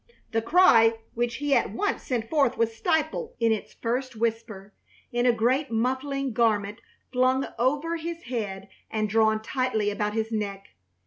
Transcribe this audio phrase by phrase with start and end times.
[0.31, 4.73] The cry which he at once sent forth was stifled in its first whisper
[5.11, 6.81] in a great muffling garment
[7.13, 10.69] flung over his head and drawn tightly about his neck.